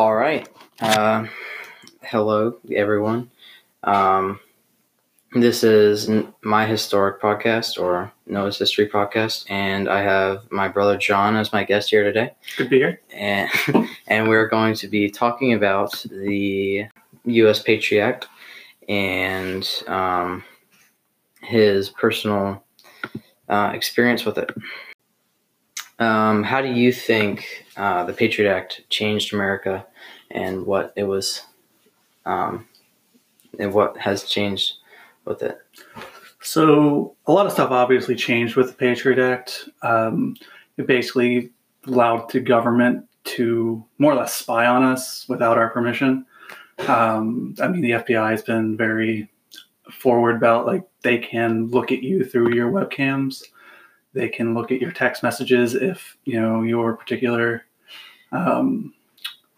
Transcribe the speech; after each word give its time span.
All 0.00 0.14
right. 0.16 0.48
Uh, 0.80 1.26
hello, 2.02 2.56
everyone. 2.74 3.30
Um, 3.84 4.40
this 5.34 5.62
is 5.62 6.08
n- 6.08 6.32
my 6.40 6.64
historic 6.64 7.20
podcast 7.20 7.78
or 7.78 8.10
Noah's 8.24 8.58
History 8.58 8.88
podcast, 8.88 9.44
and 9.50 9.90
I 9.90 10.00
have 10.00 10.50
my 10.50 10.68
brother 10.68 10.96
John 10.96 11.36
as 11.36 11.52
my 11.52 11.64
guest 11.64 11.90
here 11.90 12.02
today. 12.02 12.32
Good 12.56 12.64
to 12.64 12.70
be 12.70 12.78
here. 12.78 13.00
and 13.12 13.50
and 14.06 14.26
we're 14.26 14.48
going 14.48 14.72
to 14.76 14.88
be 14.88 15.10
talking 15.10 15.52
about 15.52 15.92
the 16.10 16.86
U.S. 17.26 17.62
Patriot 17.62 18.02
Act 18.02 18.28
and 18.88 19.68
um, 19.86 20.42
his 21.42 21.90
personal 21.90 22.64
uh, 23.50 23.72
experience 23.74 24.24
with 24.24 24.38
it. 24.38 24.50
Um, 26.00 26.42
how 26.42 26.62
do 26.62 26.68
you 26.68 26.92
think 26.92 27.66
uh, 27.76 28.04
the 28.04 28.14
Patriot 28.14 28.50
Act 28.50 28.82
changed 28.88 29.34
America, 29.34 29.86
and 30.30 30.64
what 30.64 30.92
it 30.96 31.04
was, 31.04 31.42
um, 32.24 32.66
and 33.58 33.72
what 33.74 33.98
has 33.98 34.24
changed 34.24 34.74
with 35.26 35.42
it? 35.42 35.58
So, 36.40 37.14
a 37.26 37.32
lot 37.32 37.44
of 37.44 37.52
stuff 37.52 37.70
obviously 37.70 38.16
changed 38.16 38.56
with 38.56 38.68
the 38.68 38.74
Patriot 38.74 39.18
Act. 39.18 39.68
Um, 39.82 40.36
it 40.78 40.86
basically 40.86 41.50
allowed 41.86 42.30
the 42.30 42.40
government 42.40 43.06
to 43.24 43.84
more 43.98 44.12
or 44.12 44.16
less 44.16 44.34
spy 44.34 44.66
on 44.66 44.82
us 44.82 45.28
without 45.28 45.58
our 45.58 45.68
permission. 45.68 46.24
Um, 46.88 47.54
I 47.60 47.68
mean, 47.68 47.82
the 47.82 47.90
FBI 47.90 48.30
has 48.30 48.42
been 48.42 48.74
very 48.74 49.28
forward 49.90 50.36
about 50.36 50.66
like 50.66 50.84
they 51.02 51.18
can 51.18 51.68
look 51.68 51.92
at 51.92 52.02
you 52.02 52.24
through 52.24 52.54
your 52.54 52.70
webcams. 52.70 53.42
They 54.12 54.28
can 54.28 54.54
look 54.54 54.72
at 54.72 54.80
your 54.80 54.92
text 54.92 55.22
messages 55.22 55.74
if 55.74 56.16
you 56.24 56.40
know 56.40 56.62
your 56.62 56.96
particular 56.96 57.64
um, 58.32 58.92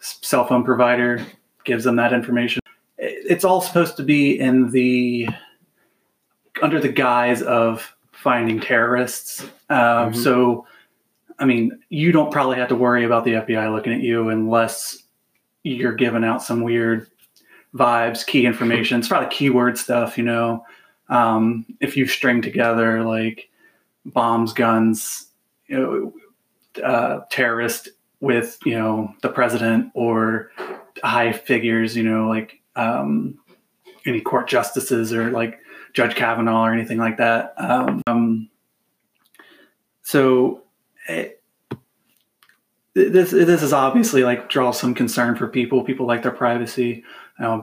cell 0.01 0.47
phone 0.47 0.65
provider 0.65 1.25
gives 1.65 1.85
them 1.85 1.97
that 1.97 2.13
information. 2.13 2.61
It's 2.99 3.45
all 3.45 3.61
supposed 3.61 3.97
to 3.97 4.03
be 4.03 4.39
in 4.39 4.71
the 4.71 5.29
under 6.63 6.81
the 6.81 6.89
guise 6.89 7.43
of 7.43 7.95
finding 8.13 8.61
terrorists. 8.61 9.43
Um, 9.71 10.13
Mhm. 10.13 10.17
So, 10.17 10.67
I 11.39 11.45
mean, 11.45 11.79
you 11.89 12.13
don't 12.13 12.31
probably 12.31 12.57
have 12.59 12.69
to 12.69 12.77
worry 12.77 13.05
about 13.05 13.25
the 13.25 13.35
FBI 13.37 13.69
looking 13.69 13.93
at 13.93 14.01
you 14.01 14.29
unless 14.29 15.03
you're 15.65 15.95
giving 15.95 16.25
out 16.25 16.43
some 16.43 16.61
weird 16.63 17.09
vibes, 17.75 18.25
key 18.27 18.45
information. 18.47 18.99
It's 18.99 19.09
probably 19.09 19.31
keyword 19.31 19.79
stuff, 19.79 20.19
you 20.19 20.25
know. 20.25 20.65
Um, 21.09 21.65
if 21.81 21.97
you 21.97 22.07
string 22.07 22.43
together 22.43 23.03
like 23.03 23.49
bombs, 24.05 24.53
guns, 24.53 25.27
you 25.67 25.79
know, 25.79 26.83
uh, 26.83 27.21
terrorist 27.31 27.89
with 28.21 28.59
you 28.65 28.79
know 28.79 29.13
the 29.23 29.29
president 29.29 29.91
or 29.95 30.51
high 31.03 31.33
figures, 31.33 31.97
you 31.97 32.03
know, 32.03 32.29
like 32.29 32.61
um, 32.77 33.39
any 34.07 34.21
court 34.21 34.49
justices 34.49 35.13
or 35.13 35.31
like 35.31 35.59
Judge 35.93 36.15
Kavanaugh 36.15 36.67
or 36.67 36.73
anything 36.73 36.99
like 36.99 37.19
that. 37.19 37.55
Um, 37.59 38.03
um, 38.07 38.49
so 40.03 40.63
it, 41.09 41.43
this 42.95 43.31
this 43.31 43.63
is 43.63 43.73
obviously 43.73 44.23
like 44.23 44.49
draws 44.49 44.79
some 44.79 44.95
concern 44.95 45.37
for 45.37 45.49
people. 45.49 45.83
People 45.83 46.07
like 46.07 46.23
their 46.23 46.33
privacy. 46.33 47.05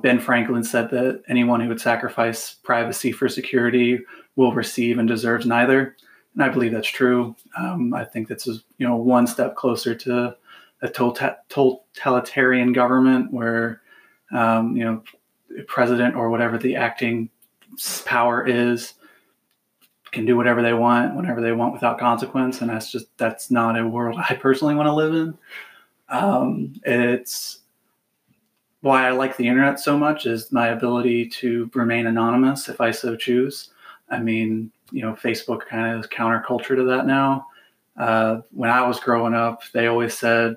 Ben 0.01 0.19
Franklin 0.19 0.63
said 0.63 0.89
that 0.89 1.23
anyone 1.29 1.61
who 1.61 1.69
would 1.69 1.79
sacrifice 1.79 2.53
privacy 2.53 3.13
for 3.13 3.29
security 3.29 3.99
will 4.35 4.51
receive 4.53 4.97
and 4.97 5.07
deserves 5.07 5.45
neither, 5.45 5.95
and 6.33 6.43
I 6.43 6.49
believe 6.49 6.71
that's 6.71 6.87
true. 6.87 7.35
Um, 7.57 7.93
I 7.93 8.05
think 8.05 8.27
that's 8.27 8.47
you 8.47 8.63
know 8.79 8.95
one 8.95 9.27
step 9.27 9.55
closer 9.55 9.95
to 9.95 10.35
a 10.81 10.89
tota- 10.89 11.37
totalitarian 11.49 12.73
government 12.73 13.31
where 13.33 13.81
um, 14.31 14.75
you 14.75 14.83
know 14.83 15.03
president 15.67 16.15
or 16.15 16.29
whatever 16.29 16.57
the 16.57 16.75
acting 16.75 17.29
power 18.05 18.47
is 18.47 18.93
can 20.11 20.25
do 20.25 20.35
whatever 20.35 20.61
they 20.61 20.73
want 20.73 21.15
whenever 21.15 21.41
they 21.41 21.51
want 21.51 21.73
without 21.73 21.99
consequence. 21.99 22.61
And 22.61 22.69
that's 22.69 22.91
just 22.91 23.15
that's 23.17 23.51
not 23.51 23.77
a 23.77 23.87
world 23.87 24.19
i 24.29 24.33
personally 24.35 24.75
want 24.75 24.87
to 24.87 24.93
live 24.93 25.13
in. 25.13 25.37
Um, 26.09 26.73
it's 26.83 27.59
why 28.81 29.05
i 29.05 29.11
like 29.11 29.35
the 29.35 29.47
internet 29.47 29.79
so 29.79 29.97
much 29.97 30.25
is 30.25 30.51
my 30.51 30.69
ability 30.69 31.27
to 31.27 31.69
remain 31.73 32.07
anonymous 32.07 32.69
if 32.69 32.79
i 32.79 32.89
so 32.91 33.13
choose 33.13 33.71
i 34.11 34.19
mean 34.19 34.71
you 34.91 35.01
know 35.01 35.13
facebook 35.13 35.61
kind 35.67 35.93
of 35.95 35.99
is 36.03 36.09
counterculture 36.09 36.75
to 36.75 36.83
that 36.83 37.05
now 37.05 37.45
uh, 37.97 38.41
when 38.51 38.69
i 38.69 38.85
was 38.87 38.99
growing 38.99 39.33
up 39.33 39.61
they 39.73 39.87
always 39.87 40.17
said 40.17 40.55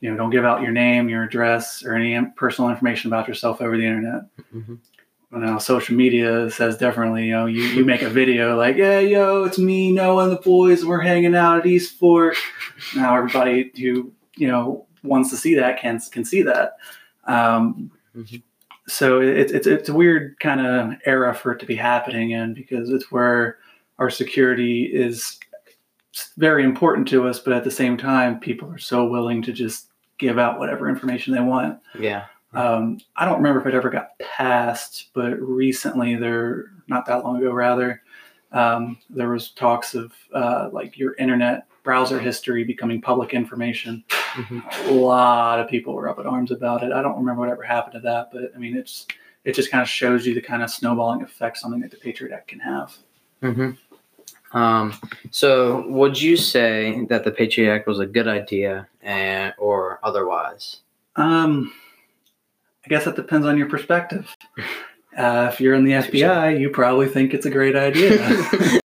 you 0.00 0.10
know 0.10 0.16
don't 0.16 0.30
give 0.30 0.44
out 0.44 0.62
your 0.62 0.72
name 0.72 1.08
your 1.08 1.24
address 1.24 1.84
or 1.84 1.94
any 1.94 2.18
personal 2.36 2.70
information 2.70 3.08
about 3.10 3.28
yourself 3.28 3.60
over 3.60 3.76
the 3.76 3.84
internet 3.84 4.22
Mhm. 4.54 4.78
now 5.32 5.58
social 5.58 5.94
media 5.94 6.50
says 6.50 6.78
differently. 6.78 7.26
You 7.26 7.32
know, 7.32 7.46
you, 7.46 7.62
you 7.62 7.84
make 7.84 8.00
a 8.00 8.08
video 8.08 8.56
like, 8.56 8.76
yeah, 8.76 8.98
yo, 9.00 9.44
it's 9.44 9.58
me, 9.58 9.92
Noah, 9.92 10.22
and 10.24 10.32
the 10.32 10.40
boys. 10.40 10.86
We're 10.86 11.02
hanging 11.02 11.34
out 11.34 11.58
at 11.58 11.66
East 11.66 11.98
Fork. 11.98 12.34
Now 12.96 13.14
everybody 13.14 13.70
who 13.76 14.10
you 14.36 14.48
know 14.48 14.86
wants 15.02 15.28
to 15.30 15.36
see 15.36 15.54
that 15.56 15.80
can 15.80 16.00
can 16.10 16.24
see 16.24 16.40
that. 16.42 16.76
Um, 17.26 17.90
Mhm. 18.16 18.42
So 18.88 19.20
it's 19.20 19.52
it's 19.52 19.66
it's 19.66 19.88
a 19.88 19.94
weird 19.94 20.38
kind 20.40 20.60
of 20.60 20.94
era 21.04 21.34
for 21.34 21.52
it 21.52 21.60
to 21.60 21.66
be 21.66 21.76
happening 21.76 22.30
in 22.30 22.54
because 22.54 22.90
it's 22.90 23.12
where 23.12 23.58
our 23.98 24.10
security 24.10 24.84
is 24.84 25.38
very 26.36 26.64
important 26.64 27.06
to 27.08 27.28
us, 27.28 27.38
but 27.38 27.52
at 27.52 27.64
the 27.64 27.70
same 27.70 27.96
time, 27.96 28.40
people 28.40 28.70
are 28.72 28.78
so 28.78 29.06
willing 29.06 29.42
to 29.42 29.52
just 29.52 29.88
give 30.18 30.38
out 30.38 30.58
whatever 30.58 30.88
information 30.88 31.34
they 31.34 31.40
want. 31.40 31.78
Yeah. 31.98 32.24
Um, 32.54 32.98
I 33.16 33.24
don't 33.24 33.36
remember 33.36 33.60
if 33.60 33.66
it 33.66 33.74
ever 33.74 33.90
got 33.90 34.18
passed, 34.18 35.10
but 35.14 35.38
recently 35.40 36.16
there, 36.16 36.72
not 36.88 37.06
that 37.06 37.24
long 37.24 37.36
ago, 37.36 37.52
rather, 37.52 38.02
um, 38.52 38.98
there 39.10 39.28
was 39.28 39.50
talks 39.50 39.94
of 39.94 40.12
uh, 40.32 40.70
like 40.72 40.96
your 40.96 41.14
internet 41.16 41.66
browser 41.82 42.18
history 42.18 42.64
becoming 42.64 43.00
public 43.00 43.34
information. 43.34 44.02
Mhm. 44.34 44.88
A 44.88 44.92
lot 44.92 45.58
of 45.60 45.68
people 45.68 45.94
were 45.94 46.08
up 46.08 46.18
at 46.18 46.26
arms 46.26 46.50
about 46.50 46.82
it. 46.82 46.92
I 46.92 47.02
don't 47.02 47.16
remember 47.16 47.40
whatever 47.40 47.62
happened 47.62 47.94
to 47.94 48.00
that, 48.00 48.30
but 48.32 48.52
I 48.54 48.58
mean, 48.58 48.76
it's 48.76 49.06
it 49.44 49.54
just 49.54 49.70
kind 49.70 49.82
of 49.82 49.88
shows 49.88 50.26
you 50.26 50.34
the 50.34 50.42
kind 50.42 50.62
of 50.62 50.70
snowballing 50.70 51.22
effect 51.22 51.56
something 51.58 51.80
like 51.80 51.90
the 51.90 51.96
Patriot 51.96 52.34
Act 52.34 52.48
can 52.48 52.60
have. 52.60 52.96
hmm 53.42 53.70
Um, 54.52 54.94
so, 55.30 55.86
would 55.88 56.20
you 56.20 56.36
say 56.36 57.04
that 57.06 57.24
the 57.24 57.30
Patriot 57.30 57.74
Act 57.74 57.86
was 57.86 57.98
a 58.00 58.06
good 58.06 58.28
idea, 58.28 58.88
and 59.02 59.54
or 59.58 60.00
otherwise? 60.02 60.80
Um, 61.16 61.72
I 62.84 62.88
guess 62.88 63.04
that 63.04 63.16
depends 63.16 63.46
on 63.46 63.58
your 63.58 63.68
perspective. 63.68 64.34
Uh, 65.16 65.50
if 65.52 65.60
you're 65.60 65.74
in 65.74 65.84
the 65.84 65.90
FBI, 65.90 66.60
you 66.60 66.70
probably 66.70 67.08
think 67.08 67.34
it's 67.34 67.46
a 67.46 67.50
great 67.50 67.74
idea. 67.74 68.24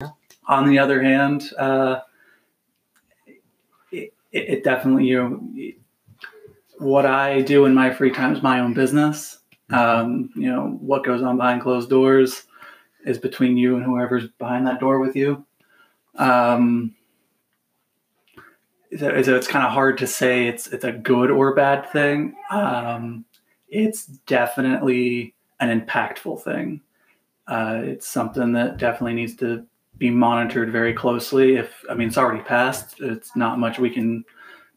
on 0.46 0.66
the 0.66 0.78
other 0.78 1.02
hand, 1.02 1.50
uh, 1.58 2.00
it, 4.32 4.48
it 4.48 4.64
definitely 4.64 5.06
you 5.06 5.18
know 5.18 5.72
what 6.78 7.06
I 7.06 7.42
do 7.42 7.64
in 7.64 7.74
my 7.74 7.92
free 7.92 8.10
time 8.10 8.34
is 8.34 8.42
my 8.42 8.60
own 8.60 8.74
business. 8.74 9.38
Um, 9.70 10.30
you 10.34 10.50
know 10.50 10.78
what 10.80 11.04
goes 11.04 11.22
on 11.22 11.36
behind 11.36 11.62
closed 11.62 11.88
doors 11.88 12.44
is 13.04 13.18
between 13.18 13.56
you 13.56 13.76
and 13.76 13.84
whoever's 13.84 14.28
behind 14.38 14.66
that 14.66 14.80
door 14.80 14.98
with 14.98 15.16
you. 15.16 15.44
Um, 16.16 16.94
so, 18.98 19.22
so 19.22 19.36
it's 19.36 19.46
kind 19.46 19.64
of 19.64 19.72
hard 19.72 19.98
to 19.98 20.06
say 20.06 20.48
it's 20.48 20.66
it's 20.68 20.84
a 20.84 20.92
good 20.92 21.30
or 21.30 21.54
bad 21.54 21.90
thing. 21.90 22.34
Um, 22.50 23.24
it's 23.68 24.06
definitely 24.06 25.34
an 25.60 25.80
impactful 25.80 26.42
thing. 26.42 26.80
Uh, 27.46 27.80
it's 27.84 28.06
something 28.06 28.52
that 28.52 28.76
definitely 28.76 29.14
needs 29.14 29.34
to 29.36 29.66
be 29.98 30.10
monitored 30.10 30.72
very 30.72 30.92
closely. 30.92 31.56
If 31.56 31.84
I 31.88 31.94
mean, 31.94 32.08
it's 32.08 32.18
already 32.18 32.42
passed. 32.42 33.00
It's 33.00 33.36
not 33.36 33.58
much 33.58 33.78
we 33.78 33.90
can 33.90 34.24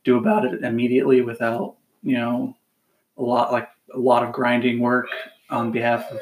do 0.04 0.18
about 0.18 0.46
it 0.46 0.64
immediately 0.64 1.22
without 1.22 1.76
you 2.04 2.16
know 2.16 2.56
a 3.18 3.24
lot 3.24 3.52
like 3.52 3.70
a 3.94 4.00
lot 4.00 4.24
of 4.24 4.32
grinding 4.32 4.80
work 4.80 5.08
on 5.50 5.72
behalf 5.72 6.06
of 6.12 6.20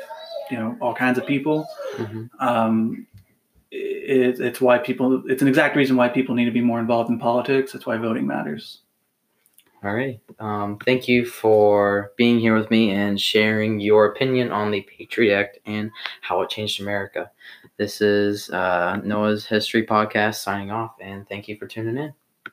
you 0.52 0.58
know 0.58 0.78
all 0.82 0.94
kinds 0.94 1.18
of 1.18 1.26
people. 1.26 1.66
Mhm. 1.96 2.30
Um, 2.40 3.08
it, 3.72 4.40
it's 4.40 4.62
why 4.62 4.78
people. 4.78 5.24
It's 5.28 5.42
an 5.42 5.48
exact 5.48 5.76
reason 5.76 5.96
why 5.96 6.10
people 6.10 6.36
need 6.36 6.46
to 6.46 6.52
be 6.52 6.62
more 6.62 6.80
involved 6.80 7.10
in 7.10 7.20
politics. 7.20 7.74
It's 7.74 7.86
why 7.86 7.98
voting 7.98 8.28
matters. 8.28 8.82
All 9.84 9.94
right. 9.94 10.22
Um, 10.40 10.78
thank 10.86 11.10
you 11.10 11.26
for 11.26 12.14
being 12.16 12.40
here 12.40 12.56
with 12.56 12.72
me 12.72 12.92
and 12.92 13.20
sharing 13.20 13.82
your 13.82 14.06
opinion 14.06 14.50
on 14.50 14.72
the 14.72 14.82
Patriot 14.82 15.36
Act 15.38 15.60
and 15.66 15.92
how 16.22 16.42
it 16.42 16.50
changed 16.50 16.80
America. 16.80 17.30
This 17.78 18.02
is 18.02 18.50
uh, 18.52 18.98
Noah's 19.04 19.46
History 19.46 19.86
Podcast 19.86 20.36
signing 20.36 20.72
off, 20.72 20.96
and 21.02 21.28
thank 21.28 21.48
you 21.48 21.58
for 21.58 21.68
tuning 21.68 21.98
in. 21.98 22.14